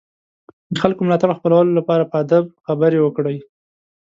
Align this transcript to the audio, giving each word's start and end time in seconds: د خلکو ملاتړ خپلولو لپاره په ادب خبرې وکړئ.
د 0.73 0.75
خلکو 0.83 1.01
ملاتړ 1.05 1.29
خپلولو 1.37 1.71
لپاره 1.79 2.03
په 2.11 2.15
ادب 2.23 2.45
خبرې 2.65 2.99
وکړئ. 3.01 3.37